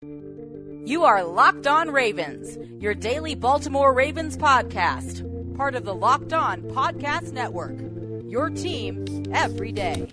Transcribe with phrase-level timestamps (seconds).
[0.00, 6.62] You are Locked On Ravens, your daily Baltimore Ravens podcast, part of the Locked On
[6.62, 7.76] Podcast Network.
[8.30, 10.08] Your team every day.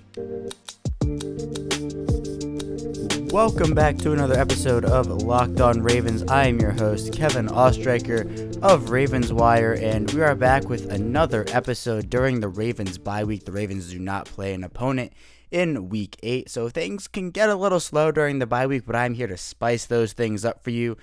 [3.32, 6.24] Welcome back to another episode of Locked On Ravens.
[6.24, 11.46] I am your host, Kevin Oestreicher of Ravens Wire, and we are back with another
[11.50, 13.46] episode during the Ravens bye week.
[13.46, 15.14] The Ravens do not play an opponent
[15.52, 18.96] in week eight, so things can get a little slow during the bye week, but
[18.96, 20.98] I'm here to spice those things up for you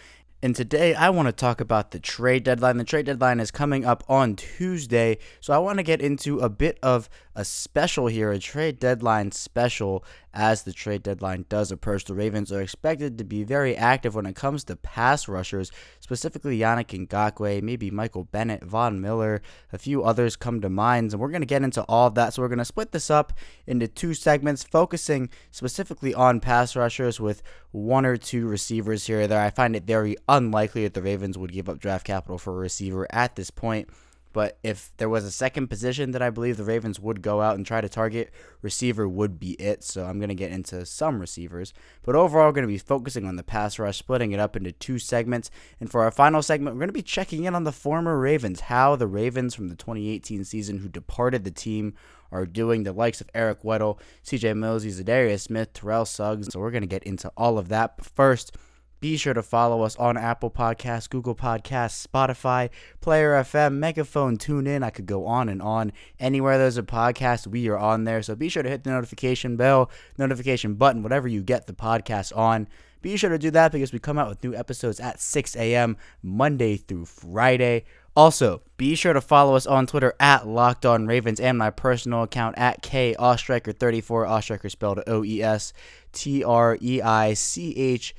[0.44, 2.76] and today I want to talk about the trade deadline.
[2.76, 6.48] The trade deadline is coming up on Tuesday, so I want to get into a
[6.48, 10.04] bit of a special here, a trade deadline special.
[10.34, 14.24] As the trade deadline does approach, the Ravens are expected to be very active when
[14.24, 20.02] it comes to pass rushers, specifically Yannick Ngakoue, maybe Michael Bennett, Von Miller, a few
[20.02, 22.32] others come to mind, and we're going to get into all of that.
[22.32, 23.34] So we're going to split this up
[23.66, 29.26] into two segments, focusing specifically on pass rushers with one or two receivers here or
[29.26, 29.42] there.
[29.42, 32.58] I find it very unlikely that the Ravens would give up draft capital for a
[32.58, 33.90] receiver at this point.
[34.32, 37.56] But if there was a second position that I believe the Ravens would go out
[37.56, 39.82] and try to target, receiver would be it.
[39.84, 41.74] So I'm going to get into some receivers.
[42.02, 44.72] But overall, we're going to be focusing on the pass rush, splitting it up into
[44.72, 45.50] two segments.
[45.80, 48.60] And for our final segment, we're going to be checking in on the former Ravens,
[48.60, 51.94] how the Ravens from the 2018 season who departed the team
[52.30, 56.48] are doing, the likes of Eric Weddle, CJ Mosley, Za'Darius Smith, Terrell Suggs.
[56.50, 57.98] So we're going to get into all of that.
[57.98, 58.56] But first,
[59.02, 64.84] be sure to follow us on Apple Podcasts, Google Podcasts, Spotify, Player FM, Megaphone, TuneIn.
[64.84, 65.90] I could go on and on.
[66.20, 68.22] Anywhere there's a podcast, we are on there.
[68.22, 72.34] So be sure to hit the notification bell, notification button, whatever you get the podcast
[72.36, 72.68] on.
[73.00, 75.96] Be sure to do that because we come out with new episodes at 6 a.m.
[76.22, 77.84] Monday through Friday.
[78.14, 82.22] Also, be sure to follow us on Twitter at Locked On Ravens and my personal
[82.22, 84.28] account at K Oestreicher34.
[84.28, 85.72] Oestreicher spelled O E S
[86.12, 88.14] T R E I C H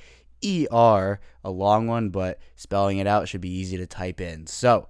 [0.45, 4.47] ER, a long one, but spelling it out should be easy to type in.
[4.47, 4.87] So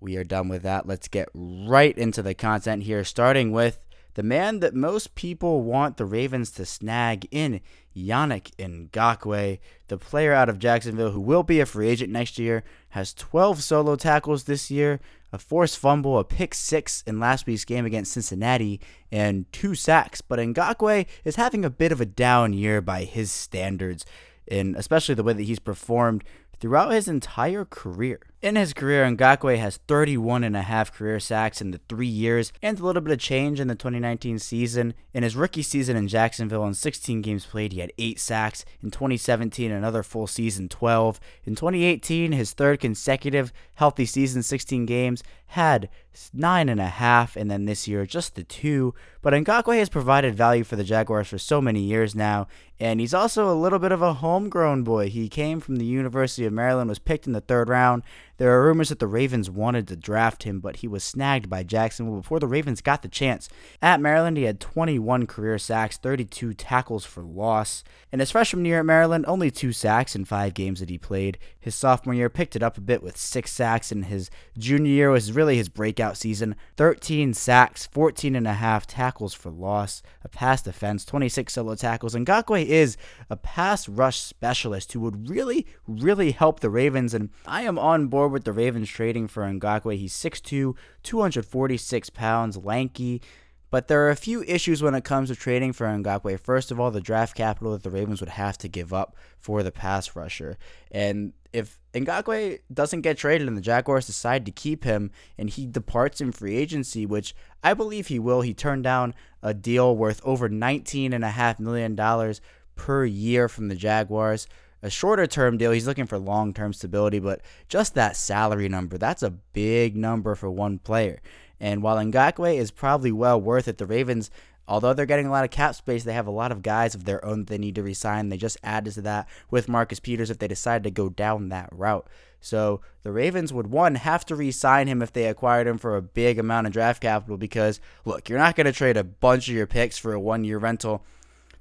[0.00, 0.86] we are done with that.
[0.86, 3.82] Let's get right into the content here, starting with
[4.14, 7.60] the man that most people want the Ravens to snag in
[7.94, 9.58] Yannick Ngakoue,
[9.88, 13.62] the player out of Jacksonville who will be a free agent next year, has 12
[13.62, 15.00] solo tackles this year,
[15.32, 18.80] a forced fumble, a pick six in last week's game against Cincinnati,
[19.12, 20.22] and two sacks.
[20.22, 24.06] But Ngakoue is having a bit of a down year by his standards
[24.48, 26.24] and especially the way that he's performed
[26.60, 28.20] throughout his entire career.
[28.46, 32.52] In his career, Ngakoue has 31 and a half career sacks in the three years
[32.62, 34.94] and a little bit of change in the 2019 season.
[35.12, 38.64] In his rookie season in Jacksonville, in 16 games played, he had 8 sacks.
[38.80, 41.18] In 2017, another full season, 12.
[41.44, 48.06] In 2018, his third consecutive healthy season, 16 games, had 9.5, and then this year,
[48.06, 48.94] just the 2.
[49.22, 52.48] But Ngakoue has provided value for the Jaguars for so many years now,
[52.80, 55.08] and he's also a little bit of a homegrown boy.
[55.08, 58.02] He came from the University of Maryland, was picked in the third round,
[58.38, 61.62] there are rumors that the Ravens wanted to draft him, but he was snagged by
[61.62, 63.48] Jacksonville before the Ravens got the chance.
[63.80, 67.82] At Maryland, he had 21 career sacks, 32 tackles for loss.
[68.12, 71.38] In his freshman year at Maryland, only two sacks in five games that he played.
[71.58, 75.10] His sophomore year picked it up a bit with six sacks, and his junior year
[75.10, 80.28] was really his breakout season 13 sacks, 14 and a half tackles for loss, a
[80.28, 82.14] pass defense, 26 solo tackles.
[82.14, 82.96] Ngakoue is
[83.30, 88.08] a pass rush specialist who would really, really help the Ravens, and I am on
[88.08, 89.96] board with the Ravens trading for Ngakoue.
[89.96, 93.22] He's 6'2, 246 pounds, lanky.
[93.70, 96.38] But there are a few issues when it comes to trading for Ngakoue.
[96.38, 99.62] First of all, the draft capital that the Ravens would have to give up for
[99.62, 100.56] the pass rusher.
[100.90, 105.66] And if Ngakoue doesn't get traded and the Jaguars decide to keep him and he
[105.66, 110.20] departs in free agency, which I believe he will, he turned down a deal worth
[110.24, 112.34] over $19.5 million
[112.76, 114.46] per year from the Jaguars
[114.82, 115.72] a shorter term deal.
[115.72, 120.34] He's looking for long term stability, but just that salary number, that's a big number
[120.34, 121.20] for one player.
[121.60, 124.30] And while Ngakoue is probably well worth it, the Ravens,
[124.68, 127.04] although they're getting a lot of cap space, they have a lot of guys of
[127.04, 128.28] their own that they need to resign.
[128.28, 131.70] They just added to that with Marcus Peters if they decide to go down that
[131.72, 132.06] route.
[132.40, 136.02] So the Ravens would one have to re-sign him if they acquired him for a
[136.02, 139.54] big amount of draft capital because look, you're not going to trade a bunch of
[139.54, 141.04] your picks for a one-year rental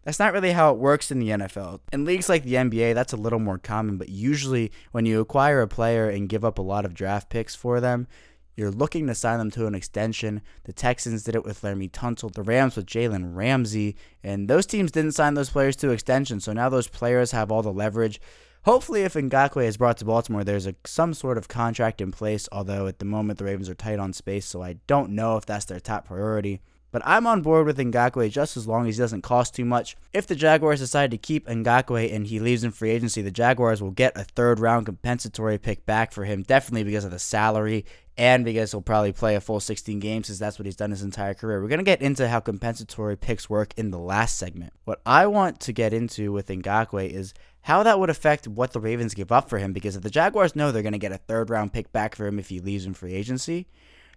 [0.06, 1.80] that's not really how it works in the NFL.
[1.92, 5.62] In leagues like the NBA, that's a little more common, but usually when you acquire
[5.62, 8.08] a player and give up a lot of draft picks for them,
[8.56, 10.42] you're looking to sign them to an extension.
[10.64, 14.92] The Texans did it with Laremy Tunsil, the Rams with Jalen Ramsey, and those teams
[14.92, 16.46] didn't sign those players to extensions.
[16.46, 18.22] So now those players have all the leverage.
[18.64, 22.48] Hopefully, if Ngakoue is brought to Baltimore, there's a, some sort of contract in place.
[22.52, 25.46] Although at the moment the Ravens are tight on space, so I don't know if
[25.46, 26.62] that's their top priority.
[26.96, 29.98] But I'm on board with Ngakoue just as long as he doesn't cost too much.
[30.14, 33.82] If the Jaguars decide to keep Ngakoue and he leaves in free agency, the Jaguars
[33.84, 37.84] will get a third round compensatory pick back for him, definitely because of the salary
[38.16, 41.02] and because he'll probably play a full 16 games since that's what he's done his
[41.02, 41.62] entire career.
[41.62, 44.72] We're going to get into how compensatory picks work in the last segment.
[44.86, 47.34] What I want to get into with Ngakoue is
[47.64, 50.56] how that would affect what the Ravens give up for him because if the Jaguars
[50.56, 52.86] know they're going to get a third round pick back for him if he leaves
[52.86, 53.68] in free agency,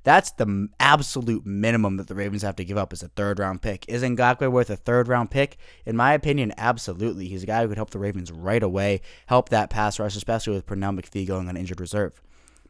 [0.04, 3.62] that's the absolute minimum that the Ravens have to give up is a third round
[3.62, 3.84] pick.
[3.88, 5.58] Is Ngakoue worth a third round pick?
[5.84, 7.28] In my opinion, absolutely.
[7.28, 10.54] He's a guy who could help the Ravens right away, help that pass rush, especially
[10.54, 12.20] with Pernell McPhee going on injured reserve.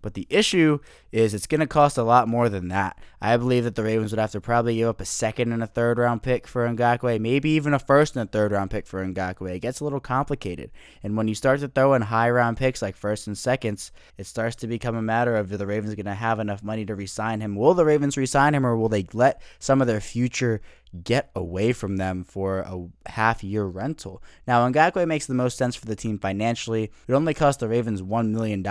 [0.01, 0.79] But the issue
[1.11, 2.99] is it's going to cost a lot more than that.
[3.21, 5.67] I believe that the Ravens would have to probably give up a second and a
[5.67, 9.05] third round pick for Ngakoue, maybe even a first and a third round pick for
[9.05, 9.57] Ngakoue.
[9.57, 10.71] It gets a little complicated.
[11.03, 14.27] And when you start to throw in high round picks like first and seconds, it
[14.27, 17.41] starts to become a matter of the Ravens going to have enough money to resign
[17.41, 17.57] him.
[17.57, 20.61] Will the Ravens resign him or will they let some of their future
[21.05, 24.23] get away from them for a half year rental.
[24.47, 26.91] Now, Ngakoue makes the most sense for the team financially.
[27.07, 28.65] It only cost the Ravens $1 million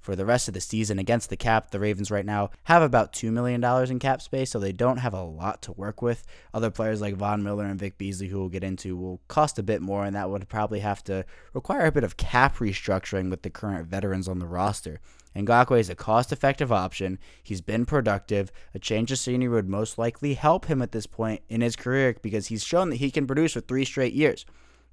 [0.00, 1.70] for the rest of the season against the cap.
[1.70, 5.14] The Ravens right now have about $2 million in cap space, so they don't have
[5.14, 6.24] a lot to work with.
[6.54, 9.62] Other players like Von Miller and Vic Beasley, who we'll get into, will cost a
[9.62, 13.42] bit more, and that would probably have to require a bit of cap restructuring with
[13.42, 15.00] the current veterans on the roster.
[15.36, 17.18] Ngakoue is a cost effective option.
[17.42, 18.50] He's been productive.
[18.74, 22.16] A change of scenery would most likely help him at this point in his career
[22.22, 24.46] because he's shown that he can produce for three straight years.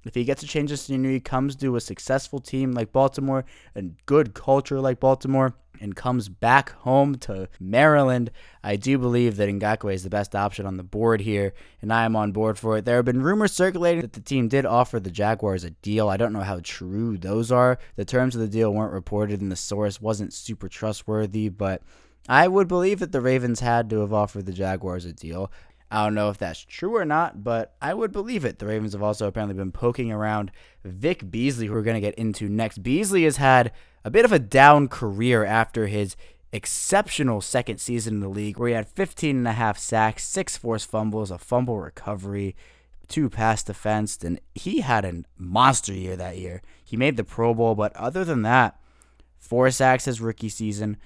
[0.04, 3.46] If he gets a change of scenery, he comes to a successful team like Baltimore,
[3.74, 8.30] and good culture like Baltimore, and comes back home to Maryland,
[8.62, 12.04] I do believe that Ngakoue is the best option on the board here, and I
[12.04, 12.84] am on board for it.
[12.84, 16.08] There have been rumors circulating that the team did offer the Jaguars a deal.
[16.08, 17.78] I don't know how true those are.
[17.96, 21.82] The terms of the deal weren't reported, and the source wasn't super trustworthy, but
[22.28, 25.52] I would believe that the Ravens had to have offered the Jaguars a deal.
[25.90, 28.58] I don't know if that's true or not, but I would believe it.
[28.58, 30.50] The Ravens have also apparently been poking around
[30.84, 32.82] Vic Beasley, who we're going to get into next.
[32.82, 33.70] Beasley has had
[34.04, 36.16] a bit of a down career after his
[36.52, 40.56] exceptional second season in the league, where he had 15 and a half sacks, six
[40.56, 42.56] forced fumbles, a fumble recovery,
[43.08, 46.62] two pass defense, and he had a monster year that year.
[46.84, 48.78] He made the Pro Bowl, but other than that,
[49.38, 50.96] four sacks his rookie season,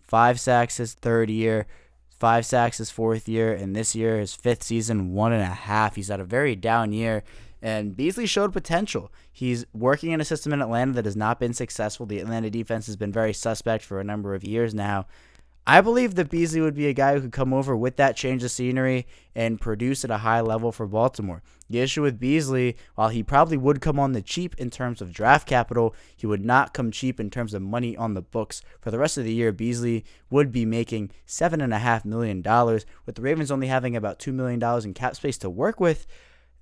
[0.00, 1.66] five sacks his third year
[2.18, 5.96] five sacks his fourth year, and this year, his fifth season, one and a half.
[5.96, 7.22] He's had a very down year.
[7.60, 9.10] And Beasley showed potential.
[9.32, 12.06] He's working in a system in Atlanta that has not been successful.
[12.06, 15.06] The Atlanta defense has been very suspect for a number of years now.
[15.70, 18.42] I believe that Beasley would be a guy who could come over with that change
[18.42, 21.42] of scenery and produce at a high level for Baltimore.
[21.68, 25.12] The issue with Beasley, while he probably would come on the cheap in terms of
[25.12, 28.62] draft capital, he would not come cheap in terms of money on the books.
[28.80, 32.42] For the rest of the year, Beasley would be making $7.5 million,
[33.04, 36.06] with the Ravens only having about $2 million in cap space to work with.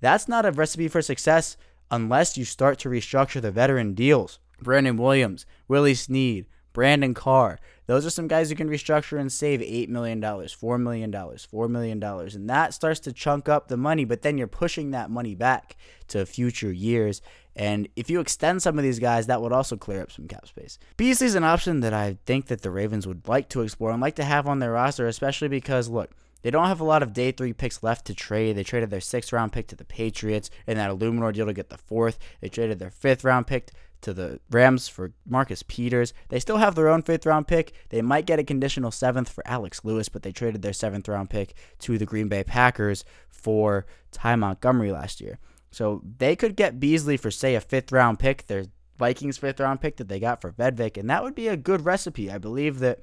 [0.01, 1.55] That's not a recipe for success
[1.89, 4.39] unless you start to restructure the veteran deals.
[4.61, 6.45] Brandon Williams, Willie Snead,
[6.77, 7.57] Brandon Carr.
[7.87, 12.03] Those are some guys who can restructure and save $8 million, $4 million, $4 million.
[12.03, 15.75] And that starts to chunk up the money, but then you're pushing that money back
[16.09, 17.23] to future years.
[17.55, 20.47] And if you extend some of these guys, that would also clear up some cap
[20.47, 20.77] space.
[20.97, 24.17] Beasley's an option that I think that the Ravens would like to explore and like
[24.17, 26.11] to have on their roster, especially because, look,
[26.43, 28.55] they don't have a lot of day three picks left to trade.
[28.55, 31.69] They traded their sixth round pick to the Patriots in that Eluemunor deal to get
[31.69, 32.19] the fourth.
[32.39, 33.71] They traded their fifth round pick
[34.01, 36.13] to the Rams for Marcus Peters.
[36.29, 37.73] They still have their own fifth round pick.
[37.89, 41.29] They might get a conditional seventh for Alex Lewis, but they traded their seventh round
[41.29, 45.39] pick to the Green Bay Packers for Ty Montgomery last year.
[45.71, 48.65] So they could get Beasley for, say, a fifth round pick, their
[48.97, 51.85] Vikings fifth round pick that they got for Vedvik, and that would be a good
[51.85, 52.31] recipe.
[52.31, 52.99] I believe that.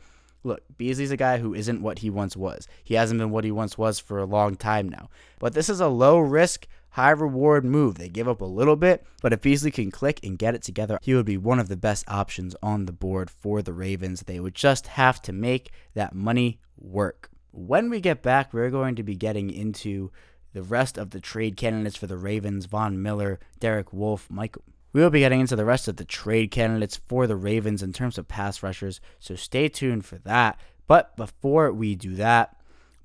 [0.46, 2.68] Look, Beasley's a guy who isn't what he once was.
[2.82, 5.08] He hasn't been what he once was for a long time now.
[5.38, 7.96] But this is a low risk, high reward move.
[7.96, 10.98] They give up a little bit, but if Beasley can click and get it together,
[11.02, 14.22] he would be one of the best options on the board for the Ravens.
[14.22, 17.30] They would just have to make that money work.
[17.50, 20.12] When we get back, we're going to be getting into
[20.52, 24.62] the rest of the trade candidates for the Ravens Von Miller, Derek Wolfe, Michael.
[24.92, 27.92] We will be getting into the rest of the trade candidates for the Ravens in
[27.92, 30.60] terms of pass rushers, so stay tuned for that.
[30.86, 32.56] But before we do that,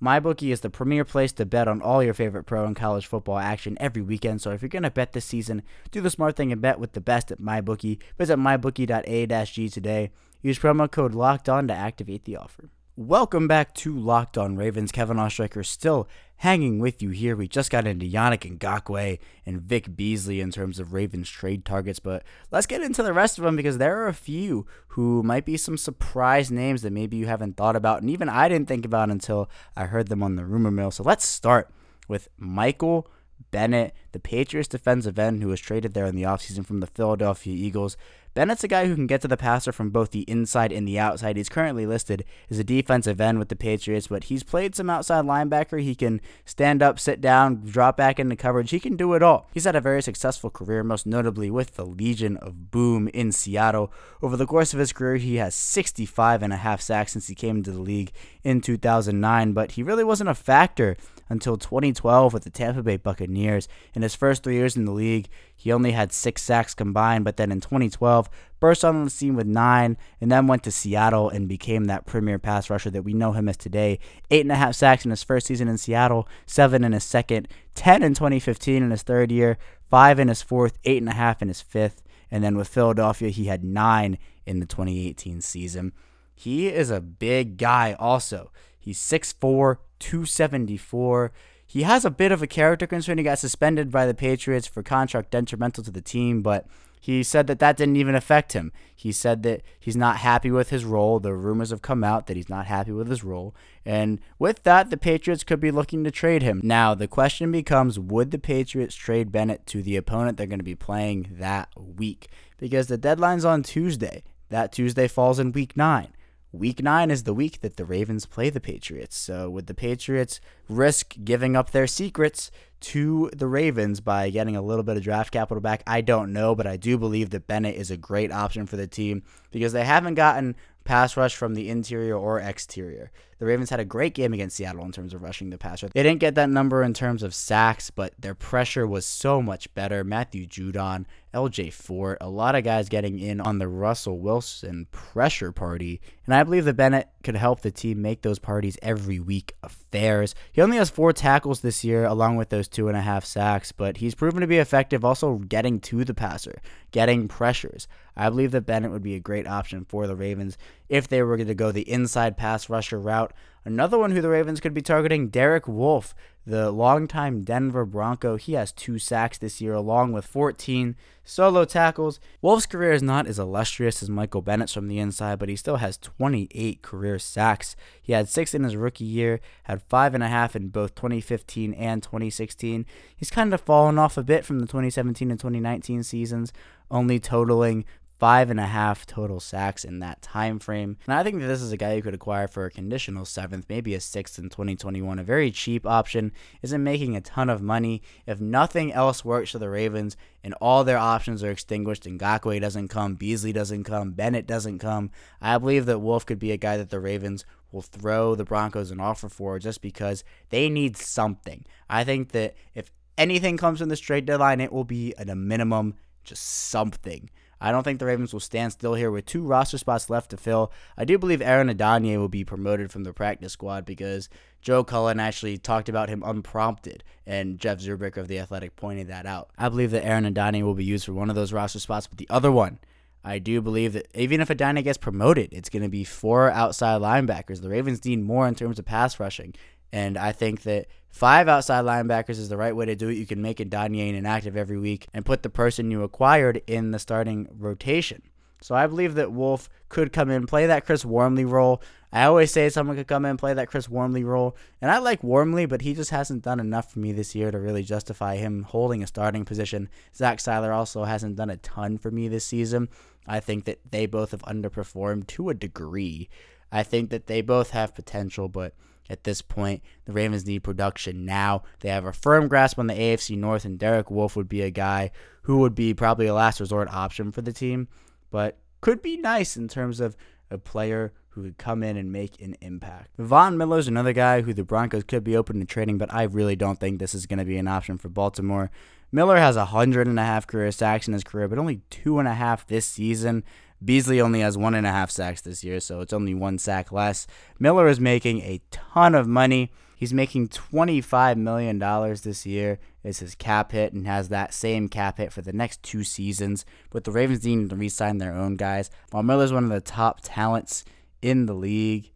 [0.01, 3.37] MyBookie is the premier place to bet on all your favorite pro and college football
[3.37, 4.41] action every weekend.
[4.41, 6.93] So if you're going to bet this season, do the smart thing and bet with
[6.93, 7.99] the best at MyBookie.
[8.17, 10.11] Visit mybookie.a-g today.
[10.41, 12.69] Use promo code LOCKED ON to activate the offer.
[13.01, 14.91] Welcome back to Locked On Ravens.
[14.91, 17.33] Kevin Oestreicher still hanging with you here.
[17.33, 21.99] We just got into Yannick Ngakoue and Vic Beasley in terms of Ravens trade targets,
[21.99, 25.45] but let's get into the rest of them because there are a few who might
[25.45, 28.83] be some surprise names that maybe you haven't thought about, and even I didn't think
[28.83, 30.91] about until I heard them on the rumor mill.
[30.91, 31.71] So let's start
[32.09, 33.07] with Michael
[33.51, 37.53] Bennett, the Patriots defensive end who was traded there in the offseason from the Philadelphia
[37.53, 37.97] Eagles.
[38.35, 40.99] Bennett's a guy who can get to the passer from both the inside and the
[40.99, 41.35] outside.
[41.35, 45.25] He's currently listed as a defensive end with the Patriots, but he's played some outside
[45.25, 45.81] linebacker.
[45.81, 48.69] He can stand up, sit down, drop back into coverage.
[48.69, 49.49] He can do it all.
[49.51, 53.91] He's had a very successful career, most notably with the Legion of Boom in Seattle.
[54.21, 57.35] Over the course of his career, he has 65 and a half sacks since he
[57.35, 58.11] came into the league
[58.43, 60.95] in 2009, but he really wasn't a factor
[61.29, 63.67] until 2012 with the Tampa Bay Buccaneers.
[63.99, 67.35] In his first three years in the league, he only had six sacks combined, but
[67.35, 68.29] then in 2012,
[68.61, 72.39] burst on the scene with nine, and then went to Seattle and became that premier
[72.39, 73.99] pass rusher that we know him as today.
[74.31, 77.49] Eight and a half sacks in his first season in Seattle, seven in his second,
[77.75, 79.57] 10 in 2015 in his third year,
[79.91, 82.01] five in his fourth, eight and a half in his fifth.
[82.31, 85.91] And then with Philadelphia, he had nine in the 2018 season.
[86.33, 88.53] He is a big guy, also.
[88.79, 91.33] He's 6'4, 274.
[91.69, 93.19] He has a bit of a character concern.
[93.19, 96.65] He got suspended by the Patriots for contract detrimental to the team, but
[96.99, 98.71] he said that that didn't even affect him.
[98.95, 101.19] He said that he's not happy with his role.
[101.19, 103.53] The rumors have come out that he's not happy with his role.
[103.85, 106.59] And with that, the Patriots could be looking to trade him.
[106.63, 110.63] Now, the question becomes would the Patriots trade Bennett to the opponent they're going to
[110.65, 112.29] be playing that week?
[112.57, 114.23] Because the deadline's on Tuesday.
[114.49, 116.13] That Tuesday falls in week nine.
[116.51, 119.15] Week nine is the week that the Ravens play the Patriots.
[119.15, 122.49] So, would the Patriots risk giving up their secrets
[122.81, 125.83] to the Ravens by getting a little bit of draft capital back?
[125.85, 128.87] I don't know, but I do believe that Bennett is a great option for the
[128.87, 133.11] team because they haven't gotten pass rush from the interior or exterior.
[133.37, 135.87] The Ravens had a great game against Seattle in terms of rushing the passer.
[135.89, 139.71] They didn't get that number in terms of sacks, but their pressure was so much
[139.75, 140.03] better.
[140.03, 145.51] Matthew Judon, LJ Fort, a lot of guys getting in on the Russell Wilson pressure
[145.51, 146.01] party.
[146.25, 150.33] And I believe that Bennett could help the team make those parties every week affairs.
[150.51, 153.71] He only has four tackles this year, along with those two and a half sacks,
[153.71, 156.59] but he's proven to be effective also getting to the passer,
[156.91, 157.87] getting pressures.
[158.15, 160.57] I believe that Bennett would be a great option for the Ravens
[160.89, 163.33] if they were going to go the inside pass rusher route.
[163.65, 166.15] Another one who the Ravens could be targeting, Derek Wolfe,
[166.49, 168.35] the longtime Denver Bronco.
[168.35, 172.19] He has two sacks this year, along with 14 solo tackles.
[172.41, 175.75] Wolfe's career is not as illustrious as Michael Bennett's from the inside, but he still
[175.75, 177.75] has 28 career sacks.
[178.01, 181.75] He had six in his rookie year, had five and a half in both 2015
[181.75, 182.85] and 2016.
[183.15, 186.51] He's kind of fallen off a bit from the 2017 and 2019 seasons,
[186.89, 187.85] only totaling
[188.19, 190.97] five and a half total sacks in that time frame.
[191.07, 193.65] And I think that this is a guy you could acquire for a conditional seventh,
[193.69, 195.19] maybe a sixth in 2021.
[195.19, 198.01] A very cheap option, isn't making a ton of money.
[198.27, 202.59] If nothing else works for the Ravens and all their options are extinguished, and Ngakoue
[202.59, 205.11] doesn't come, Beasley doesn't come, Bennett doesn't come,
[205.41, 208.91] I believe that Wolfe could be a guy that the Ravens will throw the Broncos
[208.91, 211.65] an offer for just because they need something.
[211.89, 215.35] I think that if anything comes in this trade deadline, it will be at a
[215.35, 217.29] minimum just something.
[217.61, 220.37] I don't think the Ravens will stand still here with two roster spots left to
[220.37, 220.71] fill.
[220.97, 224.29] I do believe Aaron Adeniji will be promoted from the practice squad because
[224.61, 229.25] Joe Cullen actually talked about him unprompted, and Jeff Zrebiec of The Athletic pointed that
[229.25, 229.49] out.
[229.57, 232.17] I believe that Aaron Adeniji will be used for one of those roster spots, but
[232.17, 232.79] the other one,
[233.23, 237.01] I do believe that even if Adeniji gets promoted, it's going to be four outside
[237.01, 237.61] linebackers.
[237.61, 239.53] The Ravens need more in terms of pass rushing.
[239.91, 243.17] And I think that five outside linebackers is the right way to do it.
[243.17, 246.99] You can make Adeniji inactive every week and put the person you acquired in the
[246.99, 248.21] starting rotation.
[248.61, 251.81] So I believe that Wolfe could come in, play that Chris Wormley role.
[252.11, 254.57] I always say someone could come in and play that Chris Wormley role.
[254.81, 257.59] And I like Wormley, but he just hasn't done enough for me this year to
[257.59, 259.87] really justify him holding a starting position.
[260.13, 262.89] Zach Sieler also hasn't done a ton for me this season.
[263.25, 266.27] I think that they both have underperformed to a degree.
[266.71, 268.73] I think that they both have potential, but
[269.09, 269.81] at this point.
[270.05, 271.63] The Ravens need production now.
[271.79, 274.71] They have a firm grasp on the AFC North, and Derek Wolfe would be a
[274.71, 275.11] guy
[275.43, 277.87] who would be probably a last resort option for the team,
[278.29, 280.15] but could be nice in terms of
[280.51, 283.09] a player who could come in and make an impact.
[283.17, 286.55] Von Miller's another guy who the Broncos could be open to trading, but I really
[286.55, 288.71] don't think this is going to be an option for Baltimore.
[289.11, 292.19] Miller has a hundred and a half career sacks in his career, but only two
[292.19, 293.43] and a half this season.
[293.83, 296.91] Beasley only has one and a half sacks this year, so it's only one sack
[296.91, 297.27] less.
[297.59, 299.71] Miller is making a ton of money.
[299.95, 301.79] He's making $25 million
[302.23, 305.81] this year is his cap hit and has that same cap hit for the next
[305.83, 306.65] two seasons.
[306.89, 308.89] But the Ravens need to re sign their own guys.
[309.11, 310.85] While Miller's one of the top talents
[311.21, 312.11] in the league,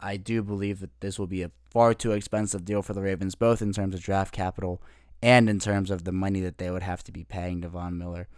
[0.00, 3.34] I do believe that this will be a far too expensive deal for the Ravens,
[3.34, 4.82] both in terms of draft capital
[5.22, 8.28] and in terms of the money that they would have to be paying Devon Miller.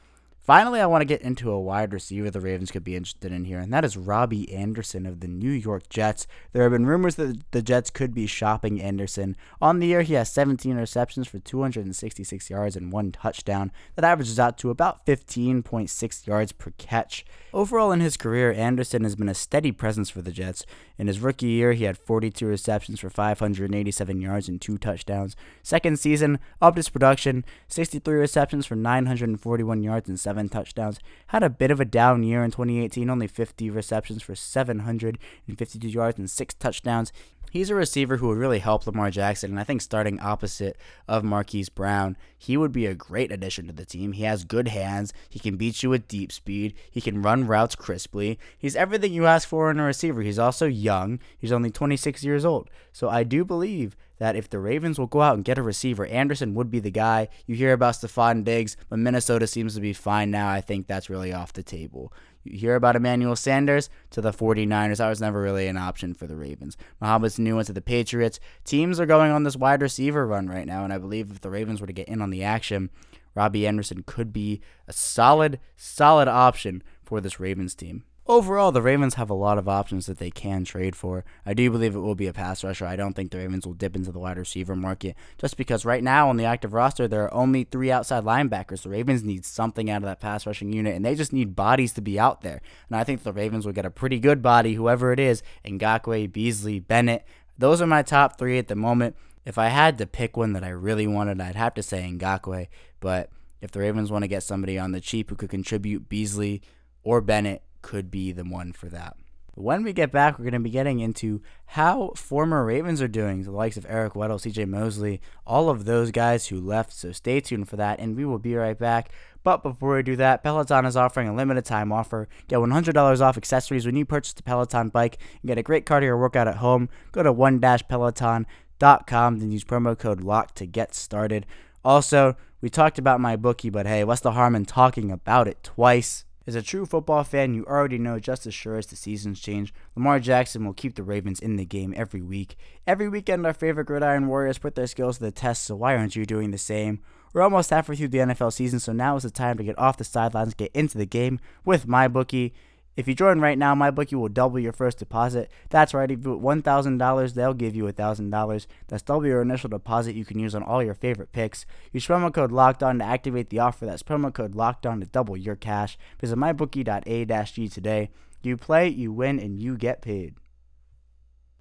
[0.47, 3.47] Finally, I want to get into a wide receiver the Ravens could be interested in
[3.47, 6.29] here, and that is Robbie Anderson of the New York Jets.
[6.53, 9.37] There have been rumors that the Jets could be shopping Anderson.
[9.61, 13.73] On the year, he has 17 receptions for 266 yards and one touchdown.
[13.97, 17.27] That averages out to about 15.6 yards per catch.
[17.53, 20.65] Overall, in his career, Anderson has been a steady presence for the Jets.
[20.97, 25.35] In his rookie year, he had 42 receptions for 587 yards and two touchdowns.
[25.65, 30.99] Second season, upped his production, 63 receptions for 941 yards and seven touchdowns.
[31.29, 36.19] Had a bit of a down year in 2018, only 50 receptions for 752 yards
[36.19, 37.13] and six touchdowns.
[37.51, 40.77] He's a receiver who would really help Lamar Jackson, and I think starting opposite
[41.09, 44.13] of Marquise Brown, he would be a great addition to the team.
[44.13, 47.75] He has good hands, he can beat you with deep speed, he can run routes
[47.75, 48.39] crisply.
[48.59, 50.23] He's everything you ask for in a receiver.
[50.23, 52.69] He's also young, he's only 26 years old.
[52.93, 56.07] So I do believe that if the Ravens will go out and get a receiver,
[56.07, 57.29] Anderson would be the guy.
[57.47, 60.49] You hear about Stefon Diggs, but Minnesota seems to be fine now.
[60.49, 62.13] I think that's really off the table.
[62.45, 64.99] You hear about Emmanuel Sanders to the 49ers.
[64.99, 66.77] That was never really an option for the Ravens.
[67.01, 68.39] Mohamed Sanu went to the Patriots.
[68.65, 71.51] Teams are going on this wide receiver run right now, and I believe if the
[71.51, 72.91] Ravens were to get in on the action,
[73.35, 78.05] Robbie Anderson could be a solid, solid option for this Ravens team.
[78.29, 81.25] Overall, the Ravens have a lot of options that they can trade for.
[81.45, 82.85] I do believe it will be a pass rusher.
[82.85, 86.03] I don't think the Ravens will dip into the wide receiver market just because right
[86.03, 88.83] now on the active roster there are only three outside linebackers.
[88.83, 91.93] The Ravens need something out of that pass rushing unit, and they just need bodies
[91.93, 92.61] to be out there.
[92.89, 96.33] And I think the Ravens will get a pretty good body, whoever it is, Ngakoue,
[96.33, 97.25] Beasley, Bennett.
[97.57, 99.15] Those are my top three at the moment.
[99.45, 102.67] If I had to pick one that I really wanted, I'd have to say Ngakoue.
[102.99, 103.31] But
[103.61, 106.61] if the Ravens want to get somebody on the cheap who could contribute, Beasley
[107.05, 109.17] or Bennett could be the one for that.
[109.55, 113.45] When we get back, we're going to be getting into how former Ravens are doing,
[113.45, 116.93] the likes of Eric Weddle, CJ Mosley, all of those guys who left.
[116.93, 119.13] So stay tuned for that, and we will be right back.
[119.45, 122.29] But before we do that, Peloton is offering a limited time offer.
[122.49, 126.19] Get $100 off accessories when you purchase a Peloton bike and get a great cardio
[126.19, 126.89] workout at home.
[127.13, 131.47] Go to one-peloton.com and use promo code LOCK to get started.
[131.85, 135.63] Also, we talked about my bookie, but hey, what's the harm in talking about it
[135.63, 136.25] twice?
[136.47, 139.75] As a true football fan, you already know just as sure as the seasons change,
[139.97, 142.57] Lamar Jackson will keep the Ravens in the game every week.
[142.87, 146.15] Every weekend, our favorite gridiron warriors put their skills to the test, so why aren't
[146.15, 147.01] you doing the same?
[147.33, 149.97] We're almost halfway through the NFL season, so now is the time to get off
[149.97, 152.53] the sidelines, get into the game with MyBookie.
[152.97, 155.51] If you join right now, my bookie will double your first deposit.
[155.69, 158.67] That's right, if you put $1,000, they'll give you $1,000.
[158.89, 161.67] That's double your initial deposit you can use on all your favorite picks.
[161.93, 163.85] Use promo code Locked On to activate the offer.
[163.85, 165.99] That's promo code Locked On to double your cash.
[166.19, 168.11] Visit mybookie.a-g today.
[168.43, 170.37] You play, you win, and you get paid.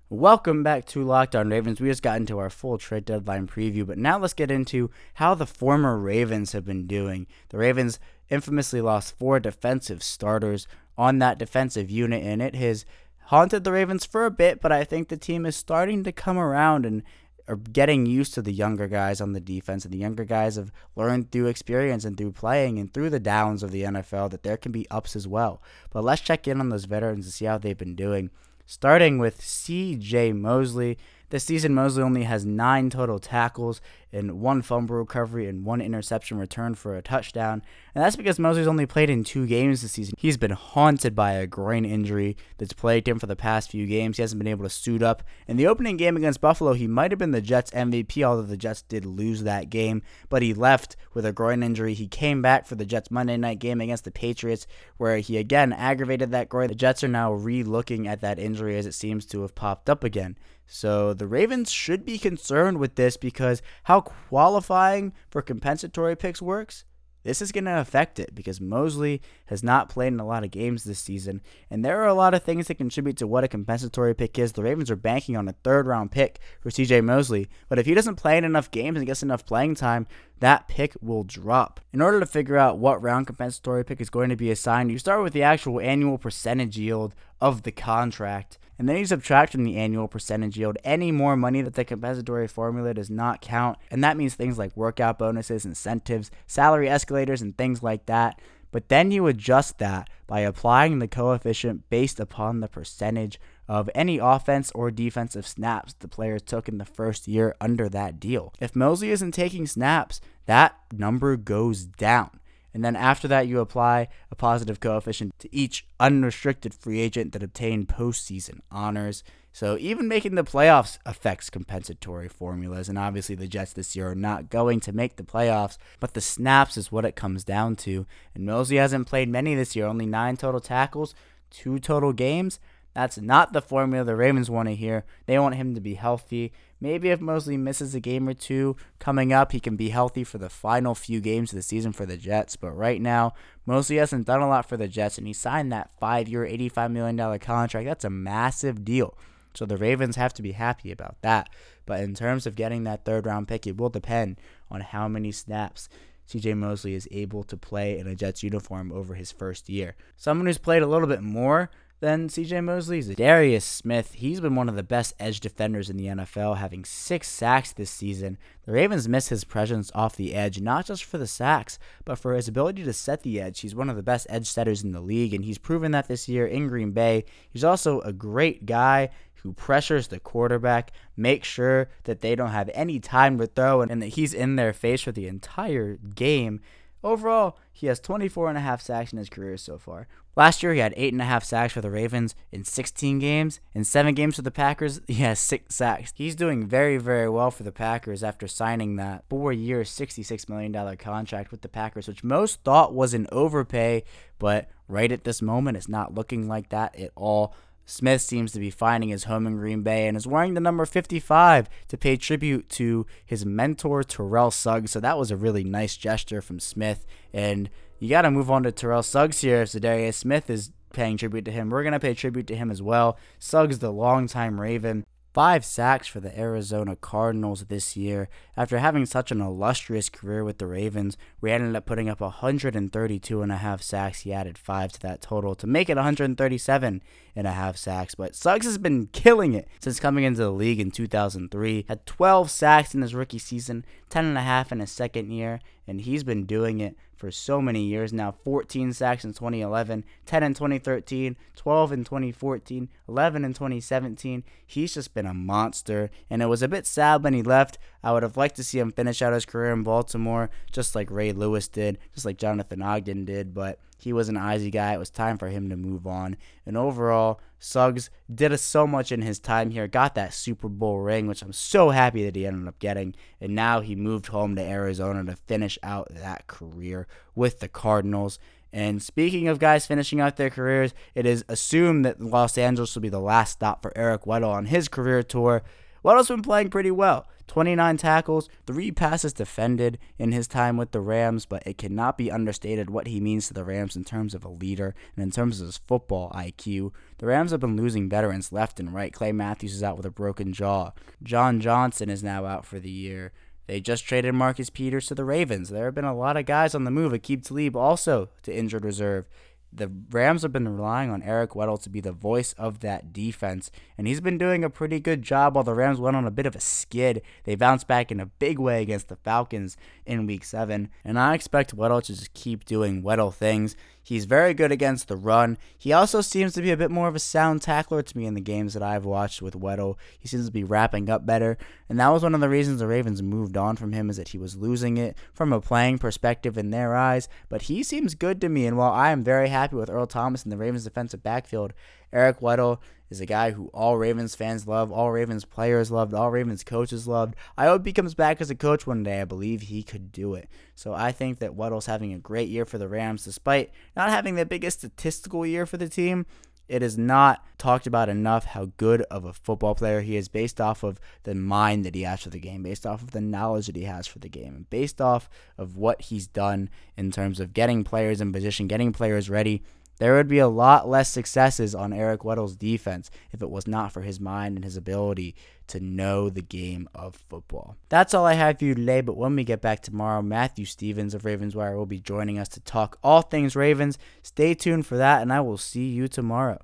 [0.08, 1.82] Welcome back to Locked On Ravens.
[1.82, 5.34] We just got into our full trade deadline preview, but now let's get into how
[5.34, 7.26] the former Ravens have been doing.
[7.50, 10.68] The Ravens infamously lost four defensive starters
[10.98, 12.86] on that defensive unit, and it has
[13.26, 16.38] haunted the Ravens for a bit, but I think the team is starting to come
[16.38, 17.04] around and
[17.48, 20.72] are getting used to the younger guys on the defense, and the younger guys have
[20.96, 24.58] learned through experience and through playing and through the downs of the NFL that there
[24.58, 25.62] can be ups as well.
[25.92, 28.32] But let's check in on those veterans and see how they've been doing.
[28.66, 30.34] Starting with C.J.
[30.34, 30.98] Mosley,
[31.30, 36.38] this season, Mosley only has nine total tackles and one fumble recovery and one interception
[36.38, 37.62] return for a touchdown.
[37.94, 40.16] And that's because Mosley's only played in two games this season.
[40.18, 44.18] He's been haunted by a groin injury that's plagued him for the past few games.
[44.18, 45.24] He hasn't been able to suit up.
[45.48, 48.56] In the opening game against Buffalo, he might have been the Jets MVP, although the
[48.56, 50.02] Jets did lose that game.
[50.30, 51.94] But he left with a groin injury.
[51.94, 54.66] He came back for the Jets Monday night game against the Patriots,
[54.98, 56.70] where he again aggravated that groin.
[56.70, 59.90] The Jets are now re looking at that injury as it seems to have popped
[59.90, 60.38] up again.
[60.68, 66.86] So the Ravens should be concerned with this because how qualifying for compensatory picks works,
[67.26, 70.52] this is going to affect it because Mosley has not played in a lot of
[70.52, 73.48] games this season, and there are a lot of things that contribute to what a
[73.48, 74.52] compensatory pick is.
[74.52, 77.96] The Ravens are banking on a third round pick for CJ Mosley, but if he
[77.96, 80.06] doesn't play in enough games and gets enough playing time,
[80.40, 81.80] that pick will drop.
[81.92, 85.00] In order to figure out what round compensatory pick is going to be assigned, you
[85.00, 89.64] start with the actual annual percentage yield of the contract and then you subtract from
[89.64, 94.04] the annual percentage yield any more money that the compensatory formula does not count, and
[94.04, 98.40] that means things like workout bonuses, incentives, salary escalators, and things like that.
[98.72, 104.18] But then you adjust that by applying the coefficient based upon the percentage of any
[104.18, 108.54] offense or defensive snaps the players took in the first year under that deal.
[108.60, 112.32] If Mosley isn't taking snaps, that number goes down.
[112.76, 117.42] And then after that, you apply a positive coefficient to each unrestricted free agent that
[117.42, 119.24] obtained postseason honors.
[119.54, 122.90] So even making the playoffs affects compensatory formulas.
[122.90, 126.20] And obviously, the Jets this year are not going to make the playoffs, but the
[126.20, 128.06] snaps is what it comes down to.
[128.34, 131.16] And Mosley hasn't played many this year, only nine total tackles,
[131.50, 132.60] two total games.
[132.96, 135.04] That's not the formula the Ravens want to hear.
[135.26, 136.54] They want him to be healthy.
[136.80, 140.38] Maybe if Mosley misses a game or two coming up, he can be healthy for
[140.38, 142.56] the final few games of the season for the Jets.
[142.56, 143.34] But right now,
[143.66, 146.92] Mosley hasn't done a lot for the Jets, and he signed that five year, $85
[146.92, 147.86] million contract.
[147.86, 149.18] That's a massive deal.
[149.54, 151.50] So the Ravens have to be happy about that.
[151.86, 154.38] But in terms of getting that third round pick, it will depend
[154.72, 155.90] on how many snaps
[156.30, 159.96] CJ Mosley is able to play in a Jets uniform over his first year.
[160.18, 164.14] Someone who's played a little bit more than CJ Mosley is Darius Smith.
[164.14, 167.90] He's been one of the best edge defenders in the NFL, having six sacks this
[167.90, 168.38] season.
[168.66, 172.34] The Ravens miss his presence off the edge, not just for the sacks, but for
[172.34, 173.62] his ability to set the edge.
[173.62, 176.28] He's one of the best edge setters in the league, and he's proven that this
[176.28, 177.26] year in Green Bay.
[177.50, 179.10] He's also a great guy
[179.46, 184.02] who pressures the quarterback, makes sure that they don't have any time to throw and
[184.02, 186.62] that he's in their face for the entire game.
[187.04, 190.08] Overall, he has 24 and a half sacks in his career so far.
[190.38, 193.60] Last year, he had eight and a half sacks for the Ravens in 16 games.
[193.74, 196.14] In seven games for the Packers, he has six sacks.
[196.16, 201.52] He's doing very, very well for the Packers after signing that four-year, $66 million contract
[201.52, 204.06] with the Packers, which most thought was an overpay,
[204.40, 207.54] but right at this moment, it's not looking like that at all.
[207.86, 210.86] Smith seems to be finding his home in Green Bay and is wearing the number
[210.86, 214.92] 55 to pay tribute to his mentor, Terrell Suggs.
[214.92, 217.06] So that was a really nice gesture from Smith.
[217.34, 217.70] And
[218.00, 219.62] you got to move on to Terrell Suggs here.
[219.62, 222.72] If Za'Darius Smith is paying tribute to him, we're going to pay tribute to him
[222.72, 223.18] as well.
[223.40, 228.30] Suggs, the longtime Raven, five sacks for the Arizona Cardinals this year.
[228.56, 233.42] After having such an illustrious career with the Ravens, we ended up putting up 132
[233.42, 234.22] and a half sacks.
[234.22, 237.04] He added five to that total to make it 137
[237.36, 238.16] and a half sacks.
[238.16, 241.84] But Suggs has been killing it since coming into the league in 2003.
[241.90, 245.60] Had 12 sacks in his rookie season, 10 and a half in his second year,
[245.88, 250.44] and he's been doing it for so many years now 14 sacks in 2011, 10
[250.44, 254.44] in 2013, 12 in 2014, 11 in 2017.
[254.66, 257.78] He's just been a monster, and it was a bit sad when he left.
[258.06, 261.10] I would have liked to see him finish out his career in Baltimore, just like
[261.10, 264.94] Ray Lewis did, just like Jonathan Ogden did, but he was an easy guy.
[264.94, 266.38] It was time for him to move on.
[266.68, 271.26] And overall, Suggs did so much in his time here, got that Super Bowl ring,
[271.26, 273.16] which I'm so happy that he ended up getting.
[273.42, 278.38] And now he moved home to Arizona to finish out that career with the Cardinals.
[278.72, 283.02] And speaking of guys finishing out their careers, it is assumed that Los Angeles will
[283.02, 285.64] be the last stop for Eric Weddle on his career tour.
[286.04, 287.26] Weddle's been playing pretty well.
[287.48, 292.32] 29 tackles, 3 passes defended in his time with the Rams, but it cannot be
[292.32, 295.62] understated what he means to the Rams in terms of a leader and in terms
[295.62, 296.92] of his football IQ.
[297.20, 299.14] The Rams have been losing veterans left and right.
[299.14, 300.92] Clay Matthews is out with a broken jaw.
[301.22, 303.32] John Johnson is now out for the year.
[303.68, 305.70] They just traded Marcus Peters to the Ravens.
[305.70, 307.14] There have been a lot of guys on the move.
[307.14, 309.28] Aqib Talib also to injured reserve
[309.76, 313.72] the Rams have been relying on Eric Weddle to be the voice of that defense,
[313.98, 316.46] and he's been doing a pretty good job while the Rams went on a bit
[316.46, 317.22] of a skid.
[317.44, 321.34] They bounced back in a big way against the Falcons in week seven, and I
[321.34, 323.76] expect Weddle to just keep doing Weddle things.
[324.06, 325.58] He's very good against the run.
[325.76, 328.36] He also seems to be a bit more of a sound tackler to me in
[328.36, 329.96] the games that I've watched with Weddle.
[330.20, 331.58] He seems to be wrapping up better,
[331.90, 334.28] and that was one of the reasons the Ravens moved on from him is that
[334.28, 337.28] he was losing it from a playing perspective in their eyes.
[337.50, 340.44] But he seems good to me, and while I am very happy with Earl Thomas
[340.44, 341.74] and the Ravens defensive backfield,
[342.12, 346.32] Eric Weddle is a guy who all Ravens fans love, all Ravens players loved, all
[346.32, 347.36] Ravens coaches loved.
[347.58, 349.22] I hope he comes back as a coach one day.
[349.22, 350.50] I believe he could do it.
[350.76, 354.36] So I think that Weddle's having a great year for the Rams, despite not having
[354.36, 356.26] the biggest statistical year for the team.
[356.68, 360.60] It is not talked about enough how good of a football player he is based
[360.60, 363.68] off of the mind that he has for the game, based off of the knowledge
[363.68, 367.40] that he has for the game, and based off of what he's done in terms
[367.40, 369.62] of getting players in position, getting players ready
[369.98, 373.92] there would be a lot less successes on Eric Weddle's defense if it was not
[373.92, 375.36] for his mind and his ability
[375.68, 377.76] to know the game of football.
[377.90, 381.14] That's all I have for you today, but when we get back tomorrow, Matthew Stevens
[381.14, 383.98] of Ravenswire will be joining us to talk all things Ravens.
[384.22, 386.62] Stay tuned for that, and I will see you tomorrow.